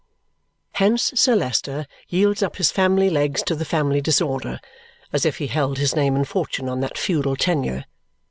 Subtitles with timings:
[0.71, 4.59] Hence Sir Leicester yields up his family legs to the family disorder
[5.13, 7.85] as if he held his name and fortune on that feudal tenure.